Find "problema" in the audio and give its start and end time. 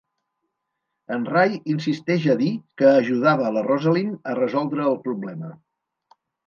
5.09-5.57